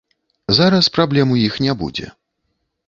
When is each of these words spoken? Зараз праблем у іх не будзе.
Зараз 0.59 0.89
праблем 0.97 1.37
у 1.37 1.39
іх 1.47 1.61
не 1.67 1.73
будзе. 1.85 2.13